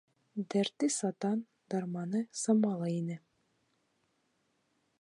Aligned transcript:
Дәрте 0.53 0.87
сатан, 0.93 1.43
дарманы 1.73 2.21
самалы 2.45 2.89
ине. 2.95 3.19